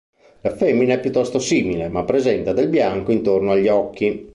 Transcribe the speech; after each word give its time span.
La 0.41 0.55
femmina 0.55 0.95
è 0.95 0.99
piuttosto 0.99 1.37
simile, 1.37 1.87
ma 1.87 2.03
presenta 2.03 2.53
del 2.53 2.69
bianco 2.69 3.11
intorno 3.11 3.51
agli 3.51 3.67
occhi. 3.67 4.29